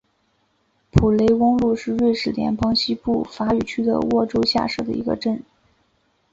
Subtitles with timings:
[0.89, 5.43] 普雷翁路是瑞士联邦西部法语区的沃州下设的一个镇。